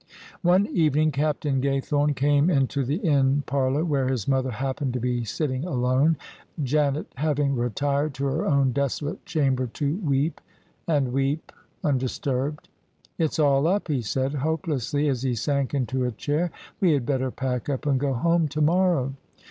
One 0.41 0.65
evening 0.65 1.11
Captain 1.11 1.61
Gaythome 1.61 2.15
came 2.15 2.49
into 2.49 2.83
the 2.83 2.95
inn 2.95 3.43
par 3.45 3.69
lour 3.69 3.85
where 3.85 4.07
his 4.07 4.27
mother 4.27 4.49
happened 4.49 4.93
to 4.95 4.99
be 4.99 5.23
sitting 5.23 5.63
alone, 5.63 6.17
Janet 6.63 7.05
having 7.17 7.53
retired 7.55 8.15
to 8.15 8.25
her 8.25 8.47
own 8.47 8.71
desolate 8.71 9.23
chamber 9.27 9.67
to 9.75 9.97
weep 9.97 10.41
and 10.87 11.13
weep 11.13 11.51
undisturbed." 11.83 12.67
It*s 13.19 13.37
all 13.37 13.67
up," 13.67 13.89
he 13.89 14.01
said, 14.01 14.33
hopelessly, 14.33 15.07
as 15.07 15.21
he 15.21 15.35
sank 15.35 15.71
into 15.71 16.03
a 16.03 16.11
chair:" 16.11 16.49
we 16.81 16.93
had 16.93 17.05
better 17.05 17.29
pack 17.29 17.69
up 17.69 17.85
and 17.85 17.99
go 17.99 18.13
home 18.13 18.47
to 18.47 18.59
morrow." 18.59 19.13